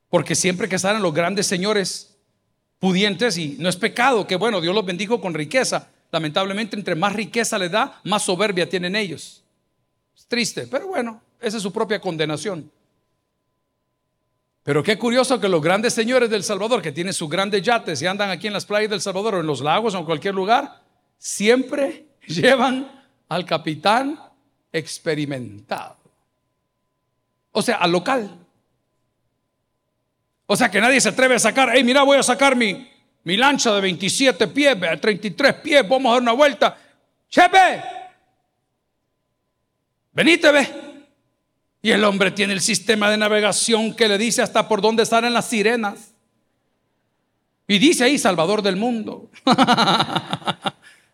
[0.10, 2.11] Porque siempre que salen los grandes señores
[2.82, 5.88] pudientes, y no es pecado, que bueno, Dios los bendijo con riqueza.
[6.12, 9.44] Lamentablemente, entre más riqueza le da, más soberbia tienen ellos.
[10.17, 12.70] Es triste, pero bueno, esa es su propia condenación.
[14.63, 18.08] Pero qué curioso que los grandes señores del Salvador, que tienen sus grandes yates y
[18.08, 20.82] andan aquí en las playas del Salvador o en los lagos o en cualquier lugar,
[21.20, 24.20] siempre llevan al capitán
[24.74, 25.98] experimentado.
[27.52, 28.40] O sea, al local.
[30.54, 32.86] O sea, que nadie se atreve a sacar, hey, mira, voy a sacar mi,
[33.24, 36.78] lancha de 27 pies, 33 pies, vamos a dar una vuelta.
[37.30, 37.82] Chepe,
[40.12, 40.68] venite, ve.
[41.82, 45.32] Y el hombre tiene el sistema de navegación que le dice hasta por dónde salen
[45.32, 46.12] las sirenas.
[47.66, 49.32] Y dice ahí Salvador del mundo.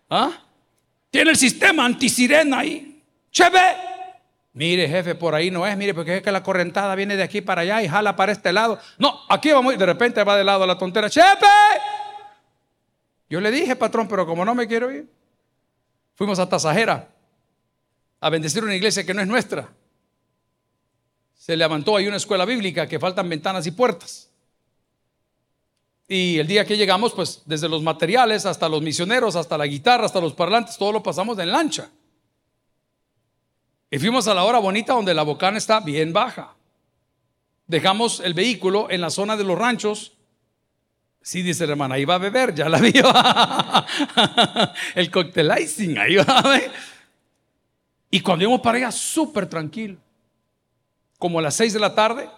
[0.09, 0.31] ¿Ah?
[1.11, 3.03] Tiene el sistema antisirena ahí.
[3.29, 3.86] Cheve.
[4.57, 5.77] Mire, jefe, por ahí no es.
[5.77, 8.51] Mire, porque es que la correntada viene de aquí para allá y jala para este
[8.51, 8.79] lado.
[8.97, 11.09] No, aquí vamos y de repente va de lado a la tontera.
[11.09, 11.45] Chepe.
[13.29, 15.07] Yo le dije, patrón, pero como no me quiero ir,
[16.15, 17.07] fuimos a Tasajera
[18.19, 19.69] a bendecir una iglesia que no es nuestra
[21.47, 24.29] se levantó ahí una escuela bíblica que faltan ventanas y puertas.
[26.05, 30.07] Y el día que llegamos, pues desde los materiales hasta los misioneros, hasta la guitarra,
[30.07, 31.89] hasta los parlantes, todo lo pasamos en lancha.
[33.89, 36.53] Y fuimos a la hora bonita donde la bocana está bien baja.
[37.67, 40.13] Dejamos el vehículo en la zona de los ranchos.
[41.21, 43.03] Sí, dice la hermana, ahí va a beber, ya la vio.
[44.95, 46.71] el coctelizing, ahí va a ver.
[48.09, 49.97] Y cuando íbamos para allá, súper tranquilo
[51.17, 52.29] como a las 6 de la tarde,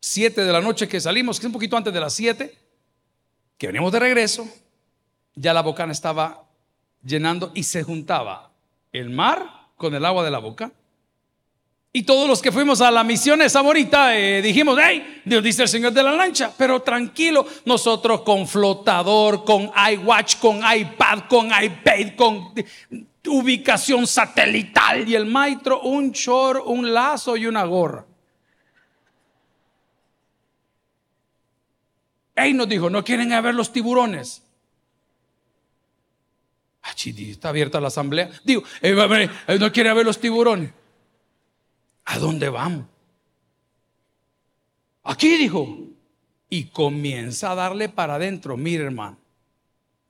[0.00, 2.56] 7 de la noche que salimos, que es un poquito antes de las 7,
[3.58, 4.48] que venimos de regreso,
[5.34, 6.44] ya la bocana estaba
[7.02, 8.50] llenando y se juntaba
[8.92, 10.72] el mar con el agua de la boca.
[11.92, 15.62] Y todos los que fuimos a la misión esa bonita eh, dijimos, hey, Dios dice
[15.62, 21.46] el Señor de la lancha, pero tranquilo, nosotros con flotador, con iWatch, con iPad, con
[21.46, 22.52] iPad, con
[23.26, 28.04] ubicación satelital y el maestro un short, un lazo y una gorra.
[32.34, 34.45] Él nos dijo, ¿no quieren ver los tiburones?
[36.86, 38.30] Ah, está abierta la asamblea.
[38.44, 40.70] Digo, eh, eh, no quiere ver los tiburones.
[42.04, 42.86] ¿A dónde vamos?
[45.02, 45.78] Aquí dijo.
[46.48, 48.56] Y comienza a darle para adentro.
[48.56, 49.18] Mire, hermano.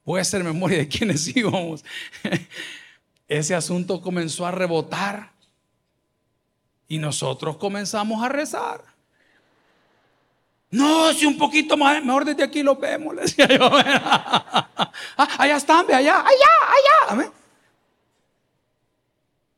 [0.05, 1.83] Voy a hacer memoria de quiénes íbamos
[3.29, 5.33] ese asunto comenzó a rebotar
[6.89, 8.85] y nosotros comenzamos a rezar.
[10.77, 13.71] No, si un poquito más, mejor desde aquí lo vemos, le decía yo.
[15.19, 17.33] Ah, allá están, allá, allá, allá.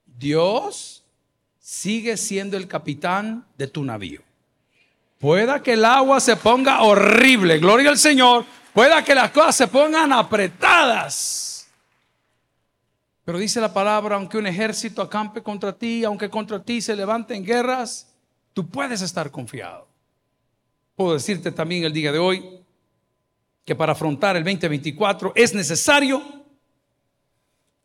[0.06, 1.04] Dios
[1.58, 4.22] sigue siendo el capitán de tu navío.
[5.18, 8.44] Pueda que el agua se ponga horrible, gloria al Señor.
[8.72, 11.68] Pueda que las cosas se pongan apretadas.
[13.24, 17.44] Pero dice la palabra, aunque un ejército acampe contra ti, aunque contra ti se levanten
[17.44, 18.08] guerras,
[18.52, 19.87] tú puedes estar confiado.
[20.98, 22.58] Puedo decirte también el día de hoy
[23.64, 26.20] que para afrontar el 2024 es necesario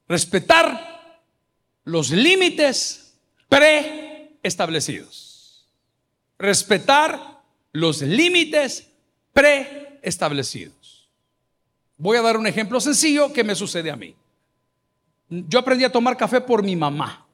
[0.08, 1.22] respetar
[1.84, 3.16] los límites
[3.48, 5.70] preestablecidos.
[6.40, 8.90] respetar los límites
[9.32, 11.08] preestablecidos.
[11.98, 14.16] Voy a dar un ejemplo sencillo que me sucede a mí.
[15.30, 17.28] Yo aprendí a tomar café por mi mamá.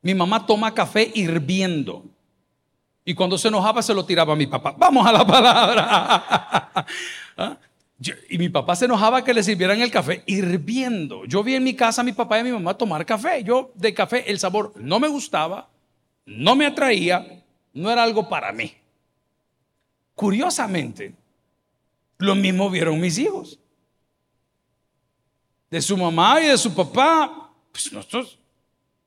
[0.00, 2.04] Mi mamá toma café hirviendo.
[3.04, 4.74] Y cuando se enojaba se lo tiraba a mi papá.
[4.78, 6.86] Vamos a la palabra.
[7.36, 7.58] ¿Ah?
[8.28, 11.24] y mi papá se enojaba que le sirvieran el café hirviendo.
[11.26, 13.42] Yo vi en mi casa a mi papá y a mi mamá tomar café.
[13.44, 15.68] Yo de café el sabor no me gustaba,
[16.26, 18.74] no me atraía, no era algo para mí.
[20.14, 21.14] Curiosamente,
[22.18, 23.58] lo mismo vieron mis hijos.
[25.70, 28.38] De su mamá y de su papá, pues nosotros,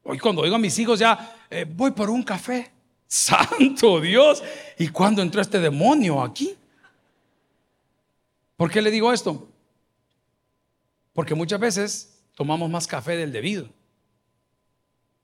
[0.03, 2.71] hoy cuando oigo a mis hijos ya, eh, voy por un café.
[3.07, 4.43] Santo Dios.
[4.77, 6.55] ¿Y cuándo entró este demonio aquí?
[8.55, 9.47] ¿Por qué le digo esto?
[11.13, 13.69] Porque muchas veces tomamos más café del debido.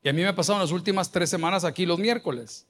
[0.03, 2.65] Y a mí me ha pasado en las últimas tres semanas aquí los miércoles.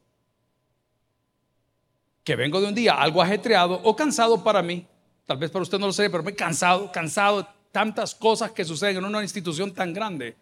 [2.23, 4.85] Que vengo de un día algo ajetreado o cansado para mí.
[5.25, 8.63] Tal vez para usted no lo sé, pero me he cansado, cansado tantas cosas que
[8.63, 10.35] suceden en una institución tan grande.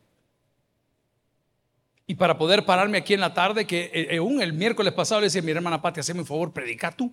[2.12, 5.28] Y para poder pararme aquí en la tarde, que eh, aún el miércoles pasado le
[5.28, 7.10] decía, mi hermana Pati, hazme un favor, predica tú.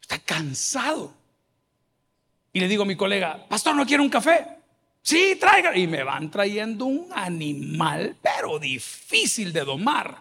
[0.00, 1.12] Está cansado.
[2.52, 4.46] Y le digo a mi colega, pastor, ¿no quiere un café?
[5.02, 5.76] Sí, traiga.
[5.76, 10.18] Y me van trayendo un animal, pero difícil de domar.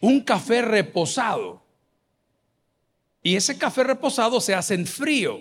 [0.00, 1.62] Un café reposado.
[3.22, 5.38] Y ese café reposado se hace en frío.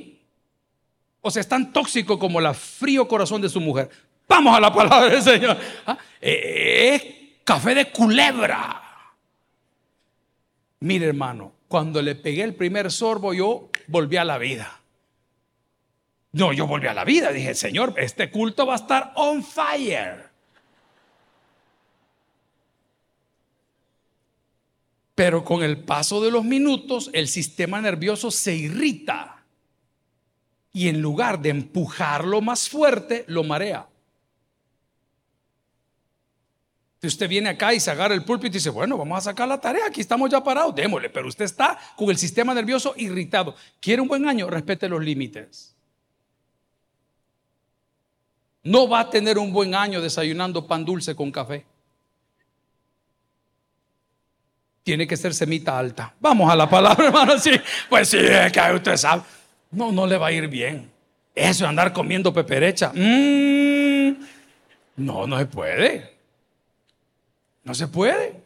[1.21, 3.89] O sea, es tan tóxico como el frío corazón de su mujer.
[4.27, 5.57] Vamos a la palabra del Señor.
[5.86, 5.97] ¿Ah?
[6.19, 7.03] Es
[7.43, 8.81] café de culebra.
[10.79, 14.79] Mire, hermano, cuando le pegué el primer sorbo, yo volví a la vida.
[16.33, 17.31] No, yo volví a la vida.
[17.31, 20.29] Dije, Señor, este culto va a estar on fire.
[25.15, 29.43] Pero con el paso de los minutos, el sistema nervioso se irrita.
[30.73, 33.88] Y en lugar de empujarlo más fuerte, lo marea.
[37.07, 39.59] Usted viene acá y se agarra el púlpito y dice, bueno, vamos a sacar la
[39.59, 43.55] tarea, aquí estamos ya parados, démosle, pero usted está con el sistema nervioso irritado.
[43.81, 44.49] ¿Quiere un buen año?
[44.49, 45.75] Respete los límites.
[48.63, 51.65] No va a tener un buen año desayunando pan dulce con café.
[54.83, 56.13] Tiene que ser semita alta.
[56.19, 57.37] Vamos a la palabra, hermano.
[57.37, 57.51] Sí,
[57.89, 59.23] pues sí, que usted sabe.
[59.71, 60.89] No, no le va a ir bien.
[61.35, 62.91] Eso andar comiendo peperecha.
[62.93, 64.15] Mm,
[64.97, 66.12] no, no se puede.
[67.63, 68.43] No se puede.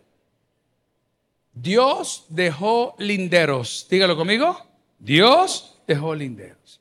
[1.54, 3.88] Dios dejó linderos.
[3.90, 4.62] Dígalo conmigo.
[5.00, 6.80] Dios dejó linderos.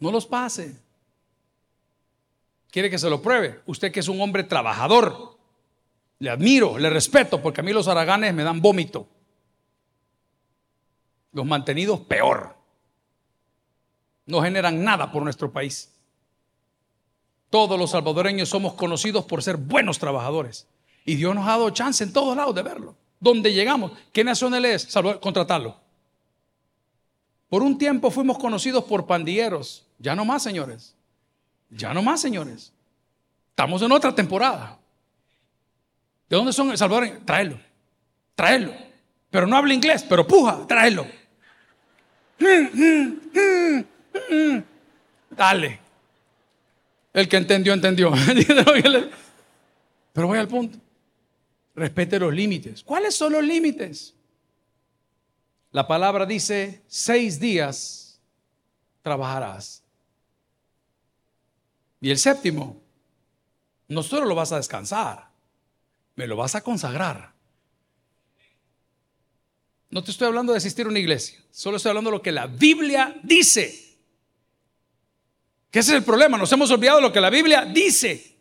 [0.00, 0.74] No los pase.
[2.70, 3.60] ¿Quiere que se lo pruebe?
[3.66, 5.36] Usted que es un hombre trabajador.
[6.18, 9.06] Le admiro, le respeto, porque a mí los araganes me dan vómito.
[11.32, 12.56] Los mantenidos peor.
[14.26, 15.94] No generan nada por nuestro país.
[17.50, 20.66] Todos los salvadoreños somos conocidos por ser buenos trabajadores.
[21.08, 22.94] Y Dios nos ha dado chance en todos lados de verlo.
[23.18, 24.94] Donde llegamos, ¿qué nación él es?
[25.22, 25.74] contratarlo.
[27.48, 29.86] Por un tiempo fuimos conocidos por pandilleros.
[29.98, 30.94] Ya no más, señores.
[31.70, 32.74] Ya no más, señores.
[33.48, 34.76] Estamos en otra temporada.
[36.28, 37.08] ¿De dónde son el Salvador?
[37.24, 37.58] Tráelo.
[38.34, 38.74] Tráelo.
[39.30, 41.06] Pero no habla inglés, pero puja, tráelo.
[45.30, 45.80] Dale.
[47.14, 48.12] El que entendió, entendió.
[50.12, 50.78] Pero voy al punto.
[51.78, 52.82] Respete los límites.
[52.82, 54.14] ¿Cuáles son los límites?
[55.70, 58.20] La palabra dice, seis días
[59.02, 59.84] trabajarás.
[62.00, 62.80] Y el séptimo,
[63.86, 65.30] no solo lo vas a descansar,
[66.16, 67.32] me lo vas a consagrar.
[69.90, 72.32] No te estoy hablando de asistir a una iglesia, solo estoy hablando de lo que
[72.32, 73.96] la Biblia dice.
[75.70, 78.37] Que ese es el problema, nos hemos olvidado de lo que la Biblia dice.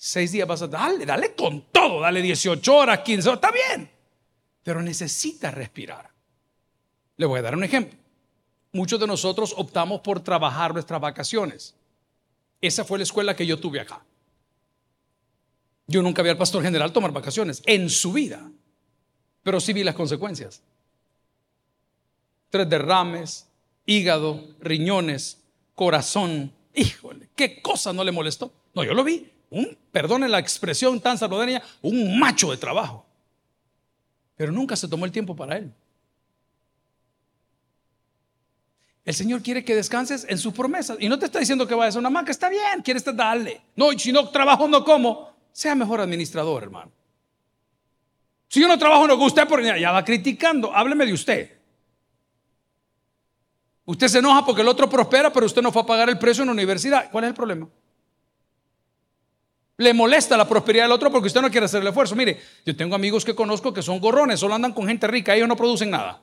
[0.00, 3.90] Seis días vas a darle, dale con todo, dale 18 horas, 15 horas, está bien.
[4.62, 6.08] Pero necesitas respirar.
[7.16, 7.98] Le voy a dar un ejemplo.
[8.70, 11.74] Muchos de nosotros optamos por trabajar nuestras vacaciones.
[12.60, 14.04] Esa fue la escuela que yo tuve acá.
[15.88, 18.48] Yo nunca vi al pastor general tomar vacaciones en su vida,
[19.42, 20.62] pero sí vi las consecuencias.
[22.50, 23.48] Tres derrames,
[23.84, 25.38] hígado, riñones,
[25.74, 26.52] corazón.
[26.72, 28.52] Híjole, ¿qué cosa no le molestó?
[28.74, 29.37] No, yo lo vi
[29.92, 33.06] perdone la expresión tan salvadoreña, un macho de trabajo.
[34.36, 35.72] Pero nunca se tomó el tiempo para él.
[39.04, 40.98] El Señor quiere que descanses en sus promesas.
[41.00, 43.62] Y no te está diciendo que vayas a una marca, está bien, quieres darle.
[43.74, 45.32] No, y si no trabajo, no como.
[45.50, 46.92] Sea mejor administrador, hermano.
[48.48, 50.74] Si yo no trabajo en lo que usted, por ya va criticando.
[50.74, 51.58] Hábleme de usted.
[53.86, 56.42] Usted se enoja porque el otro prospera, pero usted no fue a pagar el precio
[56.42, 57.10] en la universidad.
[57.10, 57.66] ¿Cuál es el problema?
[59.78, 62.16] Le molesta la prosperidad del otro porque usted no quiere hacer el esfuerzo.
[62.16, 65.48] Mire, yo tengo amigos que conozco que son gorrones, solo andan con gente rica, ellos
[65.48, 66.20] no producen nada.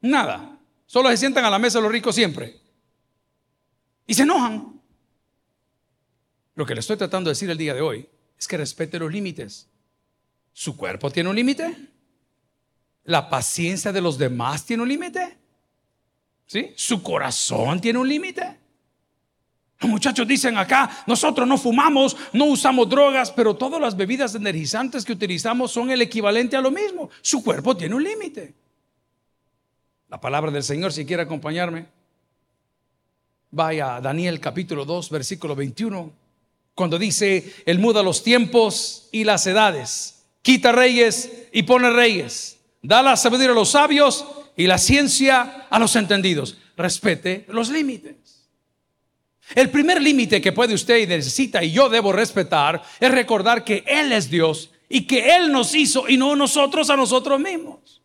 [0.00, 0.56] Nada.
[0.86, 2.60] Solo se sientan a la mesa los ricos siempre.
[4.06, 4.80] Y se enojan.
[6.54, 9.10] Lo que le estoy tratando de decir el día de hoy es que respete los
[9.10, 9.68] límites.
[10.52, 11.76] ¿Su cuerpo tiene un límite?
[13.02, 15.36] ¿La paciencia de los demás tiene un límite?
[16.46, 16.72] ¿Sí?
[16.76, 18.63] ¿Su corazón tiene un límite?
[19.88, 25.12] Muchachos dicen acá, nosotros no fumamos, no usamos drogas, pero todas las bebidas energizantes que
[25.12, 27.10] utilizamos son el equivalente a lo mismo.
[27.20, 28.54] Su cuerpo tiene un límite.
[30.08, 31.86] La palabra del Señor, si quiere acompañarme,
[33.50, 36.12] vaya a Daniel capítulo 2, versículo 21,
[36.74, 43.02] cuando dice, Él muda los tiempos y las edades, quita reyes y pone reyes, da
[43.02, 44.26] la sabiduría a los sabios
[44.56, 46.58] y la ciencia a los entendidos.
[46.76, 48.23] Respete los límites.
[49.54, 53.84] El primer límite que puede usted y necesita y yo debo respetar es recordar que
[53.86, 58.00] Él es Dios y que Él nos hizo y no nosotros a nosotros mismos.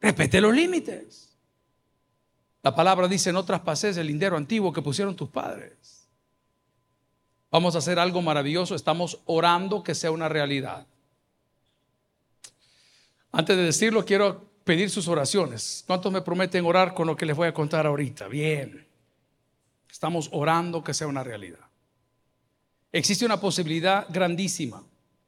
[0.00, 1.36] Respete los límites.
[2.62, 6.08] La palabra dice, no traspases el lindero antiguo que pusieron tus padres.
[7.50, 8.74] Vamos a hacer algo maravilloso.
[8.74, 10.86] Estamos orando que sea una realidad.
[13.30, 15.84] Antes de decirlo, quiero pedir sus oraciones.
[15.86, 18.28] ¿Cuántos me prometen orar con lo que les voy a contar ahorita?
[18.28, 18.86] Bien.
[19.94, 21.60] Estamos orando que sea una realidad.
[22.90, 24.82] Existe una posibilidad grandísima,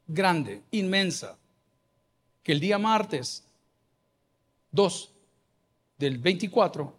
[0.05, 1.37] grande, inmensa,
[2.43, 3.45] que el día martes
[4.71, 5.09] 2
[5.97, 6.93] del 24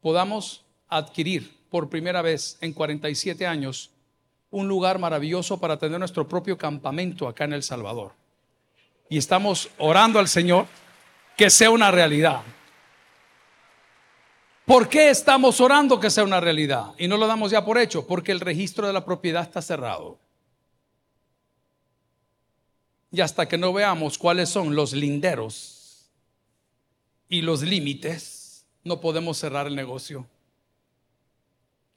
[0.00, 3.90] podamos adquirir por primera vez en 47 años
[4.52, 8.12] un lugar maravilloso para tener nuestro propio campamento acá en El Salvador.
[9.08, 10.68] Y estamos orando al Señor
[11.36, 12.42] que sea una realidad.
[14.64, 16.94] ¿Por qué estamos orando que sea una realidad?
[16.98, 20.18] Y no lo damos ya por hecho, porque el registro de la propiedad está cerrado.
[23.12, 26.10] Y hasta que no veamos cuáles son los linderos
[27.28, 30.26] y los límites, no podemos cerrar el negocio.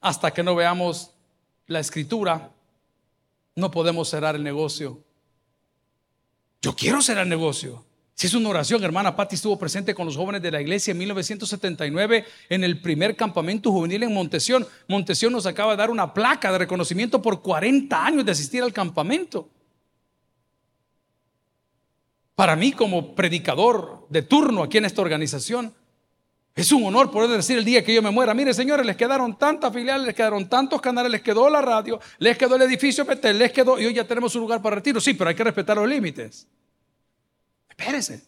[0.02, 1.12] Hasta que no veamos
[1.68, 2.52] la escritura,
[3.56, 5.02] no podemos cerrar el negocio.
[6.62, 7.87] Yo quiero cerrar el negocio.
[8.18, 10.98] Si es una oración, hermana Patti estuvo presente con los jóvenes de la iglesia en
[10.98, 14.66] 1979 en el primer campamento juvenil en Montesión.
[14.88, 18.74] Montesión nos acaba de dar una placa de reconocimiento por 40 años de asistir al
[18.74, 19.48] campamento.
[22.34, 25.72] Para mí como predicador de turno aquí en esta organización,
[26.56, 29.38] es un honor poder decir el día que yo me muera, mire señores, les quedaron
[29.38, 33.38] tantas filiales, les quedaron tantos canales, les quedó la radio, les quedó el edificio Petel,
[33.38, 35.00] les quedó, y hoy ya tenemos un lugar para retiro.
[35.00, 36.48] Sí, pero hay que respetar los límites.
[37.78, 38.24] Espérese.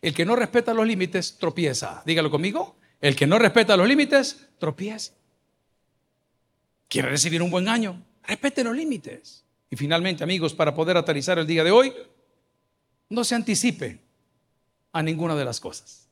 [0.00, 2.02] El que no respeta los límites tropieza.
[2.04, 2.76] Dígalo conmigo.
[3.00, 5.12] El que no respeta los límites tropieza.
[6.88, 8.02] ¿Quiere recibir un buen año?
[8.24, 9.44] Respete los límites.
[9.70, 11.92] Y finalmente, amigos, para poder aterrizar el día de hoy,
[13.08, 14.00] no se anticipe
[14.92, 16.08] a ninguna de las cosas.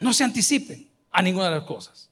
[0.00, 2.10] No se anticipe a ninguna de las cosas.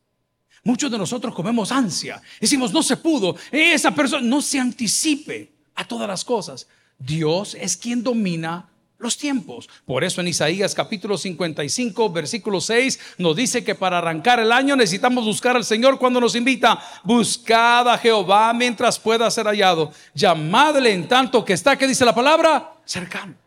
[0.65, 2.23] Muchos de nosotros comemos ansia.
[2.41, 3.37] Decimos, no se pudo.
[3.51, 6.69] Esa persona no se anticipe a todas las cosas.
[6.99, 8.72] Dios es quien domina
[9.03, 9.69] los tiempos.
[9.85, 14.77] Por eso en Isaías capítulo 55, versículo 6 nos dice que para arrancar el año
[14.77, 16.83] necesitamos buscar al Señor cuando nos invita.
[17.05, 19.93] Buscad a Jehová mientras pueda ser hallado.
[20.15, 23.43] Llamadle en tanto que está, que dice la palabra, cercano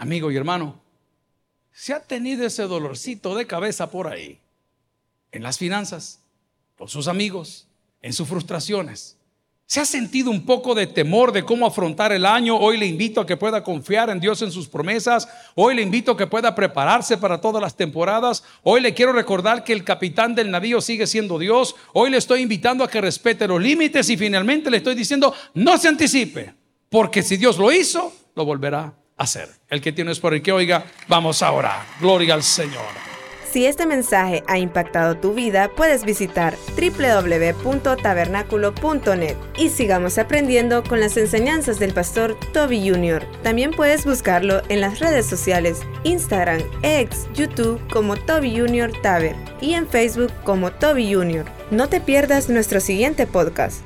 [0.00, 0.80] amigo y hermano,
[1.72, 4.40] si ha tenido ese dolorcito de cabeza por ahí,
[5.30, 6.20] en las finanzas,
[6.78, 7.66] con sus amigos,
[8.00, 9.18] en sus frustraciones,
[9.70, 13.20] se ha sentido un poco de temor de cómo afrontar el año, hoy le invito
[13.20, 16.56] a que pueda confiar en Dios en sus promesas, hoy le invito a que pueda
[16.56, 21.06] prepararse para todas las temporadas, hoy le quiero recordar que el capitán del navío sigue
[21.06, 24.96] siendo Dios, hoy le estoy invitando a que respete los límites y finalmente le estoy
[24.96, 26.52] diciendo, no se anticipe,
[26.88, 29.50] porque si Dios lo hizo, lo volverá hacer.
[29.68, 31.86] El que tiene es por el que oiga, vamos a orar.
[32.00, 33.09] Gloria al Señor.
[33.52, 41.16] Si este mensaje ha impactado tu vida, puedes visitar www.tabernaculo.net y sigamos aprendiendo con las
[41.16, 43.26] enseñanzas del pastor Toby Jr.
[43.42, 48.92] También puedes buscarlo en las redes sociales, Instagram, X, YouTube como Toby Jr.
[49.02, 51.44] Taber y en Facebook como Toby Jr.
[51.72, 53.82] No te pierdas nuestro siguiente podcast.